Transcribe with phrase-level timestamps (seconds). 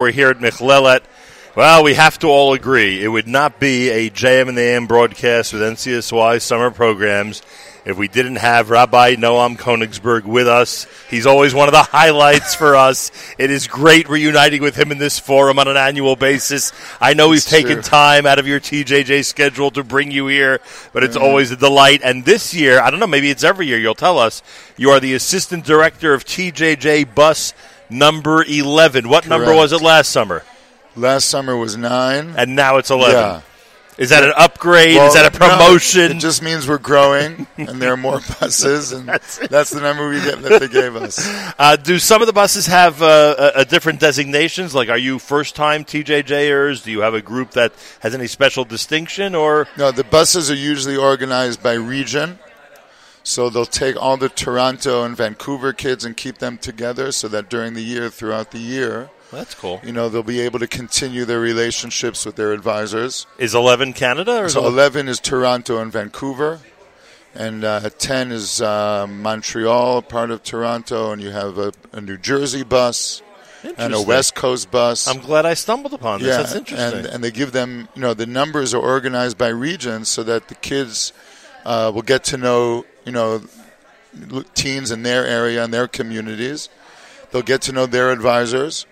[0.00, 1.00] We're here at Michlelet.
[1.56, 4.86] Well, we have to all agree it would not be a JM in the AM
[4.86, 7.42] broadcast with NCSY summer programs
[7.84, 10.86] if we didn't have Rabbi Noam Konigsberg with us.
[11.10, 13.10] He's always one of the highlights for us.
[13.38, 16.72] It is great reuniting with him in this forum on an annual basis.
[17.00, 17.82] I know he's taken true.
[17.82, 20.60] time out of your TJJ schedule to bring you here,
[20.92, 21.26] but it's mm-hmm.
[21.26, 22.02] always a delight.
[22.04, 24.44] And this year, I don't know, maybe it's every year, you'll tell us,
[24.76, 27.52] you are the assistant director of TJJ Bus
[27.90, 29.08] number 11.
[29.08, 30.44] What number was it last summer?
[30.96, 32.34] Last summer was nine.
[32.36, 33.14] And now it's 11.
[33.14, 33.40] Yeah.
[33.98, 34.94] Is that an upgrade?
[34.94, 36.12] Well, is that a no, promotion?
[36.12, 40.20] it just means we're growing, and there are more buses, and that's, the number we
[40.20, 41.18] get that they gave us.
[41.58, 44.74] Uh, do some of the buses have uh, a, a different designations?
[44.74, 46.84] Like, are you first time TJJers?
[46.84, 49.34] Do you have a group that has any special distinction?
[49.34, 52.38] Or No, the buses are usually organized by region.
[53.22, 57.50] So they'll take all the Toronto and Vancouver kids and keep them together so that
[57.50, 59.80] during the year, throughout the year, that's cool.
[59.84, 63.26] you know, they'll be able to continue their relationships with their advisors.
[63.38, 64.44] Is 11 Canada?
[64.44, 66.60] Or So 11 is Toronto and Vancouver,
[67.34, 72.16] and uh, 10 is uh, Montreal, part of Toronto, and you have a, a New
[72.16, 73.20] Jersey bus
[73.76, 75.06] and a West Coast bus.
[75.06, 76.34] I'm glad I stumbled upon this.
[76.34, 77.00] That's interesting.
[77.00, 80.48] And, and they give them, you know, the numbers are organized by region so that
[80.48, 81.12] the kids
[81.68, 83.42] uh, will get to know, you know,
[84.54, 86.70] teens in their area and their communities.
[87.30, 88.86] They'll get to know their advisors,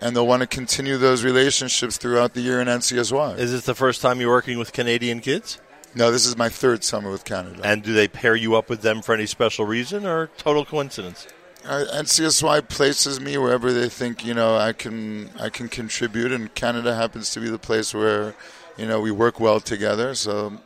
[0.00, 3.38] and they'll want to continue those relationships throughout the year in NCSY.
[3.38, 5.58] is this the first time you're working with Canadian kids?
[5.96, 7.62] no, this is my third summer with Canada.
[7.64, 11.26] And do they pair you up with them for any special reason or total coincidence?
[11.64, 16.54] Uh, NCSY places me wherever they think you know I can I can contribute, and
[16.54, 18.34] Canada happens to be the place where
[18.76, 20.14] you know we work well together.
[20.14, 20.60] So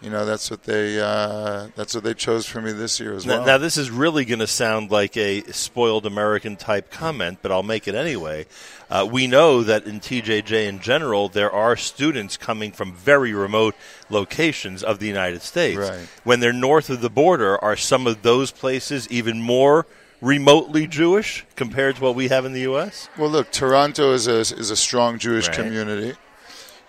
[0.00, 3.24] you know that's what they uh, that's what they chose for me this year as
[3.24, 3.46] Now, well.
[3.46, 7.62] now, this is really going to sound like a spoiled American type comment, but I'll
[7.62, 8.46] make it anyway.
[8.90, 13.74] Uh, we know that in TJJ in general, there are students coming from very remote
[14.10, 15.78] locations of the United States.
[15.78, 16.06] Right.
[16.22, 19.86] When they're north of the border, are some of those places even more
[20.20, 23.08] remotely Jewish compared to what we have in the U.S.?
[23.18, 25.56] well, look, Toronto is a is a strong Jewish Right.
[25.56, 26.14] community.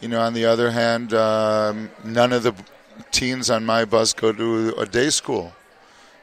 [0.00, 2.54] You know, on the other hand, um, none of the
[3.10, 5.52] teens on my bus go to a day school,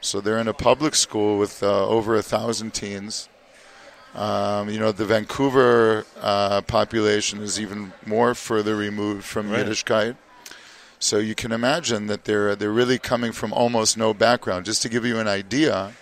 [0.00, 3.28] so they're in a public school with uh, over a thousand teens.
[4.14, 9.64] Um, you know, the Vancouver uh, population is even more further removed from Right.
[9.64, 10.16] Yiddishkeit.
[10.98, 14.66] So you can imagine that they're they're really coming from almost no background.
[14.66, 15.92] Just to give you an idea,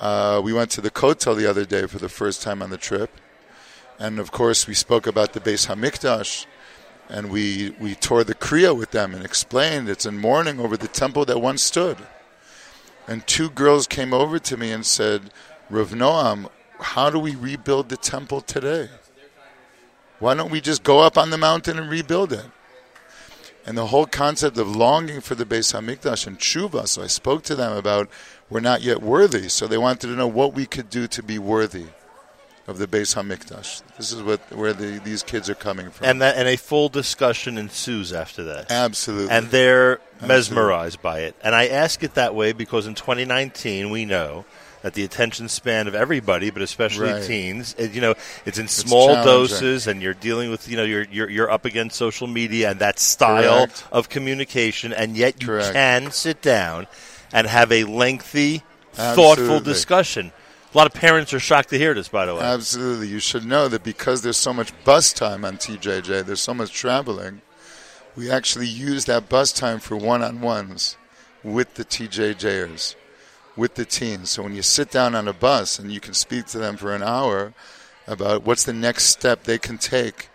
[0.00, 2.76] uh, we went to the Kotel the other day for the first time on the
[2.78, 3.10] trip,
[3.98, 6.46] and of course we spoke about the Beis Hamikdash,
[7.08, 10.88] and we we tore the kriya with them and explained it's in mourning over the
[10.88, 11.98] temple that once stood.
[13.06, 15.30] And two girls came over to me and said,
[15.68, 16.48] Rav Noam,
[16.80, 18.88] how do we rebuild the temple today?
[20.20, 22.46] Why don't we just go up on the mountain and rebuild it?
[23.66, 26.86] And the whole concept of longing for the Beis Hamikdash and tshuva.
[26.86, 28.08] So I spoke to them about
[28.48, 29.48] we're not yet worthy.
[29.48, 31.86] So they wanted to know what we could do to be worthy
[32.66, 33.82] of the Beis Hamikdash.
[33.96, 36.06] This is what where the, these kids are coming from.
[36.06, 38.70] And that, and a full discussion ensues after that.
[38.70, 39.30] Absolutely.
[39.30, 41.36] and they're mesmerized by it.
[41.42, 44.44] And I ask it that way because in 2019 we know
[44.82, 47.22] that the attention span of everybody, but especially Right.
[47.24, 48.14] teens, it, you know,
[48.44, 49.24] it's in small challenging.
[49.24, 52.80] doses, and you're dealing with you know you're, you're you're up against social media and
[52.80, 53.84] that style Correct.
[53.92, 55.72] of communication, and yet you Correct.
[55.72, 56.86] can sit down
[57.32, 60.32] and have a lengthy, thoughtful discussion.
[60.74, 62.40] A lot of parents are shocked to hear this, by the way.
[62.40, 63.06] Absolutely.
[63.06, 66.72] You should know that because there's so much bus time on TJJ, there's so much
[66.72, 67.42] traveling,
[68.16, 70.96] we actually use that bus time for one on ones
[71.44, 72.96] with the TJJers,
[73.56, 74.30] with the teens.
[74.30, 76.92] So when you sit down on a bus and you can speak to them for
[76.92, 77.54] an hour
[78.08, 80.28] about what's the next step they can take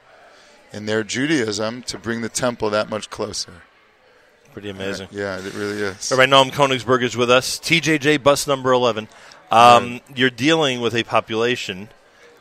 [0.72, 3.64] in their Judaism to bring the temple that much closer.
[4.54, 5.10] Pretty amazing.
[5.12, 6.12] Yeah, it really is.
[6.12, 7.60] Rabbi Noam Konigsberg is with us.
[7.60, 9.08] TJJ bus number 11.
[9.52, 11.90] Um, You're dealing with a population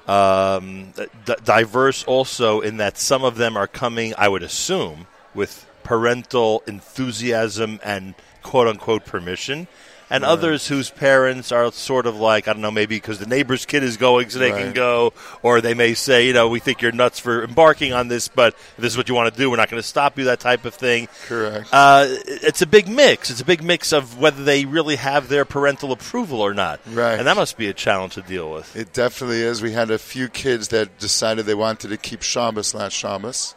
[0.08, 0.92] um,
[1.26, 6.62] d- diverse also in that some of them are coming, I would assume, with parental
[6.66, 8.14] enthusiasm and
[8.48, 9.68] quote unquote permission.
[10.10, 13.66] And others whose parents are sort of like, I don't know, maybe because the neighbor's
[13.66, 15.12] kid is going so they can go,
[15.42, 18.56] or they may say, you know, we think you're nuts for embarking on this, but
[18.78, 20.64] this is what you want to do, we're not going to stop you, that type
[20.64, 21.08] of thing.
[21.26, 21.68] Correct.
[21.70, 23.28] Uh, it's a big mix.
[23.28, 26.80] It's a big mix of whether they really have their parental approval or not.
[26.90, 27.18] Right.
[27.18, 28.74] And that must be a challenge to deal with.
[28.74, 29.60] It definitely is.
[29.60, 33.54] We had a few kids that decided they wanted to keep Shabbos last Shabbos.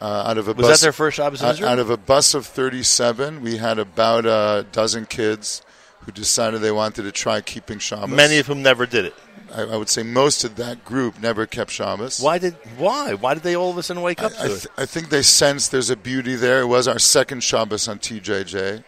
[0.00, 1.96] Uh, out of a Was bus, that their first Shabbos in out, out of a
[1.96, 5.62] bus of 37, we had about a dozen kids
[6.00, 8.08] who decided they wanted to try keeping Shabbos.
[8.08, 9.14] Many of whom never did it.
[9.52, 12.20] I, I would say most of that group never kept Shabbos.
[12.20, 14.48] Why did why why did they all of a sudden wake up to I, it?
[14.48, 16.60] th- I think they sensed there's a beauty there.
[16.60, 18.84] It was our second Shabbos on TJJ.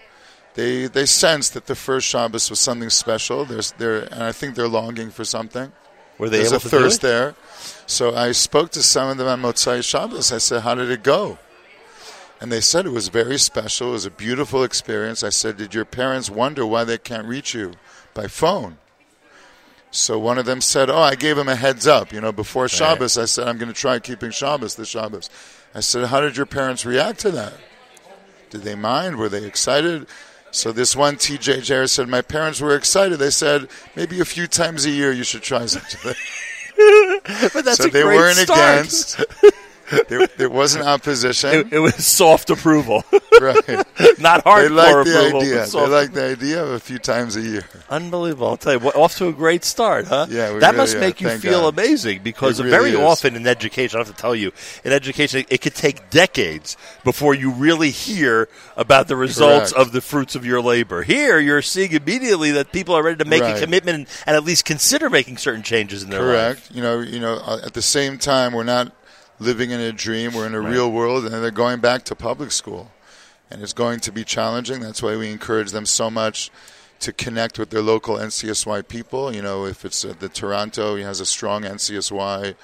[0.54, 3.44] They they sensed that the first Shabbos was something special.
[3.44, 5.72] There's there, and I think they're longing for something.
[6.20, 7.34] Were they There's able a to thirst there.
[7.86, 10.30] So I spoke to some of them on Motzai Shabbos.
[10.30, 11.38] I said, "How did it go?"
[12.42, 13.88] And they said it was very special.
[13.88, 15.24] It was a beautiful experience.
[15.24, 17.72] I said, "Did your parents wonder why they can't reach you
[18.12, 18.76] by phone?"
[19.90, 22.12] So one of them said, "Oh, I gave him a heads up.
[22.12, 25.30] You know, before Shabbos, I said I'm going to try keeping Shabbos this Shabbos."
[25.74, 27.54] I said, "How did your parents react to that?
[28.50, 29.16] Did they mind?
[29.16, 30.06] Were they excited?"
[30.52, 33.18] So this one TJJer said, "My parents were excited.
[33.18, 36.14] They said maybe a few times a year you should try something.
[37.52, 38.58] But that's so a they great weren't start.
[38.80, 39.18] against.
[40.08, 41.50] there, there wasn't opposition.
[41.50, 43.04] It, it was soft approval,
[43.40, 43.84] right.
[44.20, 44.64] not hard.
[44.66, 45.40] They liked the approval.
[45.42, 45.66] idea.
[45.66, 47.64] They liked the idea of a few times a year.
[47.88, 48.48] Unbelievable!
[48.48, 50.26] I'll tell you, what, off to a great start, huh?
[50.30, 51.00] Yeah, that really must are.
[51.00, 51.74] make you Thank feel God.
[51.74, 52.96] amazing because It very is.
[52.96, 54.52] often in education, I have to tell you,
[54.84, 59.86] in education, it could take decades before you really hear about the results Correct.
[59.88, 61.02] of the fruits of your labor.
[61.02, 63.56] Here, you're seeing immediately that people are ready to make Right.
[63.56, 66.28] a commitment and, and at least consider making certain changes in their life.
[66.66, 66.70] Correct.
[66.74, 67.34] You know, you know.
[67.44, 68.92] uh, At the same time, we're not
[69.40, 70.34] living in a dream.
[70.34, 72.92] We're in a real world, and they're going back to public school,
[73.50, 74.80] and it's going to be challenging.
[74.80, 76.50] That's why we encourage them so much
[77.00, 79.34] to connect with their local NCSY people.
[79.34, 82.54] You know, if it's uh, the Toronto, he has a strong NCSY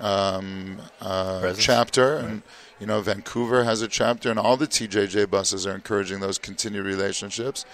[0.00, 2.42] um, uh, chapter, and
[2.80, 6.84] you know, Vancouver has a chapter, and all the TJJ buses are encouraging those continued
[6.84, 7.64] relationships.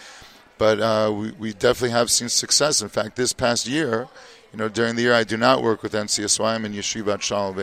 [0.59, 2.83] But uh, we, we definitely have seen success.
[2.83, 4.07] In fact, this past year,
[4.53, 6.45] you know, during the year I do not work with NCSY.
[6.45, 7.57] I'm in Yeshivat Shalom,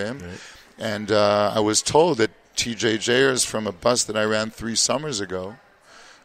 [0.79, 5.19] and uh, I was told that TJJers from a bus that I ran three summers
[5.19, 5.57] ago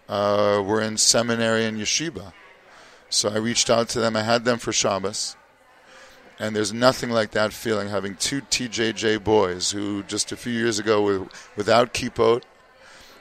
[0.08, 2.32] uh, were in seminary and yeshiva.
[3.10, 4.16] So I reached out to them.
[4.16, 5.36] I had them for Shabbos.
[6.38, 10.78] And there's nothing like that feeling having two TJJ boys who just a few years
[10.78, 12.42] ago were without kippot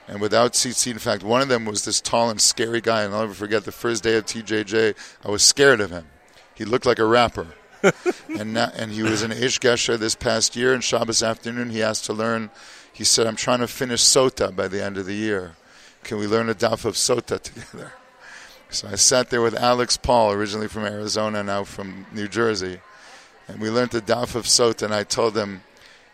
[0.08, 0.92] and without tzitzit.
[0.92, 3.66] In fact, one of them was this tall and scary guy, and I'll never forget
[3.66, 4.96] the first day of TJJ.
[5.24, 6.08] I was scared of him.
[6.56, 7.48] He looked like a rapper.
[8.40, 11.84] and now, and he was in Ish Gesher this past year, and Shabbos afternoon he
[11.84, 12.50] asked to learn.
[12.92, 15.56] He said, "I'm trying to finish Sota by the end of the year.
[16.04, 17.94] Can we learn a daf of Sota together?"
[18.70, 22.80] So I sat there with Alex Paul, originally from Arizona, now from New Jersey,
[23.48, 24.84] and we learned the daf of Sota.
[24.84, 25.62] And I told him,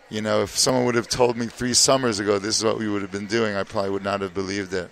[0.09, 2.89] you know, if someone would have told me three summers ago this is what we
[2.89, 4.89] would have been doing, I probably would not have believed it.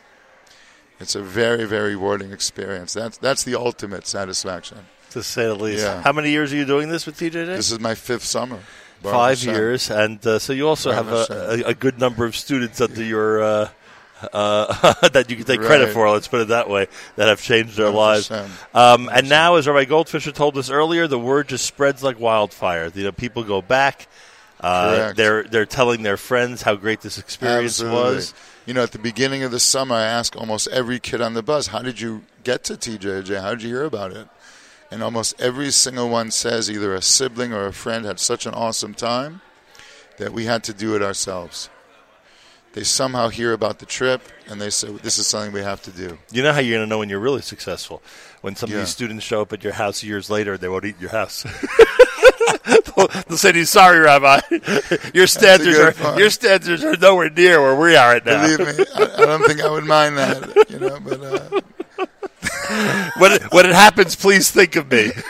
[0.99, 2.93] It's a very, very rewarding experience.
[2.93, 4.85] That's that's the ultimate satisfaction.
[5.17, 5.83] To say the least.
[5.83, 5.99] Yeah.
[6.03, 7.47] How many years are you doing this with TJJ?
[7.47, 8.59] This is my fifth summer.
[9.01, 9.55] Baruch Five Hashem.
[9.55, 11.25] years, and uh, so you also have a,
[11.65, 13.69] a, a good number of students under your uh,
[14.31, 16.07] uh, that you can take credit for.
[16.07, 16.85] Let's put it that way.
[17.15, 18.31] That have changed their Baruch lives.
[18.75, 22.91] Um, and now, as Rabbi Goldfisher told us earlier, the word just spreads like wildfire.
[22.93, 24.07] You know, people go back.
[24.61, 28.15] Uh, they're they're telling their friends how great this experience Absolutely.
[28.15, 28.33] was.
[28.67, 31.41] You know, at the beginning of the summer, I ask almost every kid on the
[31.41, 33.41] bus, "How did you get to TJJ?
[33.41, 34.27] How did you hear about it?"
[34.89, 38.53] And almost every single one says either a sibling or a friend had such an
[38.53, 39.41] awesome time
[40.17, 41.69] that we had to do it ourselves.
[42.73, 45.91] They somehow hear about the trip and they say, "This is something we have to
[45.91, 48.01] do." You know how you're going to know when you're really successful?
[48.41, 50.57] when some of these students show up at your house years later.
[50.57, 51.43] They won't eat your house.
[52.65, 54.39] they'll, they'll say to you, "Sorry, Rabbi,
[55.13, 56.19] your standards are point.
[56.19, 59.43] your standards are nowhere near where we are right now." Believe me, I, I don't
[59.45, 60.65] think I would mind that.
[60.69, 61.61] You know, but uh,
[63.17, 65.11] when, it, when it happens, please think of me.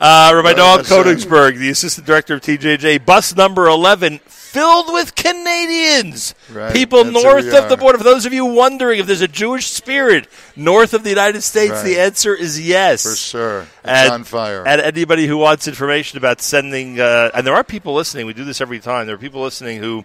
[0.00, 0.84] uh, Rabbi Noel Hashem.
[0.84, 6.34] Koenigsberg, the assistant director of TJJ, bus number 11, filled with Canadians.
[6.52, 7.98] Right, People north of the border.
[7.98, 11.72] For those of you wondering if there's a Jewish spirit north of the United States,
[11.72, 11.84] Right.
[11.84, 13.02] the answer is yes.
[13.02, 14.66] for sure, it's And- on fire.
[14.66, 18.26] And anybody who wants information about sending, uh, and there are people listening.
[18.26, 19.06] We do this every time.
[19.06, 20.04] There are people listening who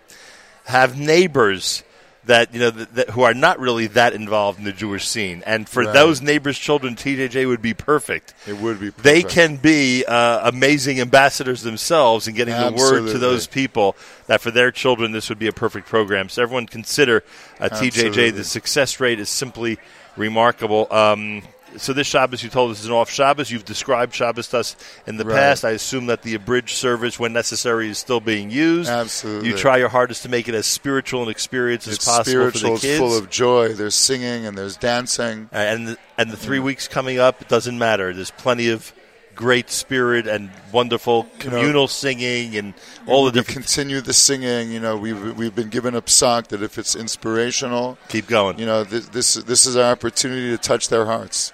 [0.66, 1.84] have neighbors
[2.26, 5.44] that you know that, that, who are not really that involved in the Jewish scene,
[5.46, 5.94] and for Right.
[5.94, 8.34] those neighbors' children, TJJ would be perfect.
[8.48, 8.90] it would be.
[8.90, 13.96] They can be uh, amazing ambassadors themselves and getting the word to those people
[14.28, 16.30] that for their children this would be a perfect program.
[16.30, 17.24] So everyone consider
[17.60, 18.36] uh, TJJ.
[18.36, 19.78] The success rate is simply
[20.16, 20.88] remarkable.
[20.92, 21.42] Um,
[21.78, 23.50] so this Shabbos, you told us, is an off Shabbos.
[23.52, 24.76] You've described Shabbos to us
[25.08, 25.36] in the Right.
[25.36, 25.66] past.
[25.66, 28.90] I assume that the abridged service, when necessary, is still being used.
[28.90, 29.50] Absolutely.
[29.50, 32.62] You try your hardest to make it as spiritual an experience as It's possible spiritual.
[32.62, 32.86] for the kids.
[32.86, 33.74] It's full of joy.
[33.74, 35.50] There's singing and there's dancing.
[35.54, 38.14] Uh, and the, and the three weeks coming up, it doesn't matter.
[38.14, 38.94] There's plenty of
[39.36, 42.72] great spirit and wonderful communal singing and
[43.08, 43.66] all the we different.
[43.66, 44.72] continue the singing.
[44.72, 48.60] You know, we've we've been given a psak that if it's inspirational, Keep going.
[48.60, 51.52] you know, this this, this is our opportunity to touch their hearts.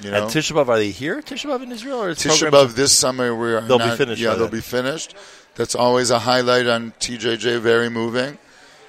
[0.00, 1.20] You know, and Tisha B'av, are they here?
[1.20, 4.20] Tisha B'av in Israel or is Tisha B'av this summer we are They'll be finished
[4.20, 4.50] Yeah, they'll then.
[4.50, 5.14] be finished.
[5.54, 7.60] That's always a highlight on TJJ.
[7.60, 8.38] Very moving.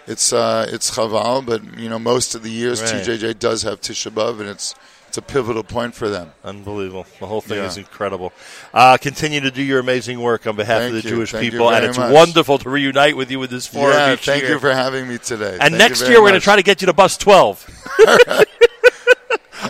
[0.08, 3.04] It's uh, it's Chaval, but you know most of the years Right.
[3.06, 4.74] TJJ does have Tisha B'av, and it's
[5.08, 6.32] it's a pivotal point for them.
[6.44, 7.06] Unbelievable.
[7.20, 7.66] The whole thing Yeah.
[7.68, 8.34] is incredible.
[8.74, 11.16] Uh, continue to do your amazing work on behalf Thank of the you.
[11.18, 12.12] Jewish Thank people, and it's much.
[12.12, 14.54] wonderful to reunite with you with this forum yeah, thank year.
[14.54, 15.52] you for having me today.
[15.52, 17.70] and Thank next year very we're going to try to get you to bus 12.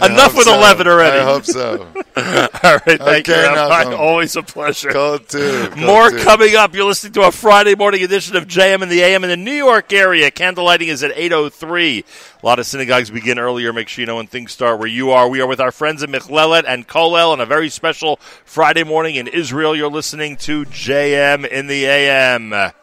[0.04, 0.56] I Enough with so.
[0.58, 1.18] 11 already.
[1.20, 1.82] I hope so.
[2.16, 3.84] All right, thank you, Okay, Rabbi.
[3.86, 3.98] Nachum.
[3.98, 4.92] Always a pleasure.
[4.92, 6.76] Go to go More coming up.
[6.76, 9.54] You're listening to a Friday morning edition of JM in the AM in the New
[9.54, 10.30] York area.
[10.30, 12.04] Candlelighting is at 8.03.
[12.42, 13.72] A lot of synagogues begin earlier.
[13.72, 15.30] Make sure you know when things start where you are.
[15.30, 19.16] We are with our friends at Michlelet and Kolel on a very special Friday morning
[19.16, 19.76] in Israel.
[19.76, 22.74] You're listening to JM in the AM.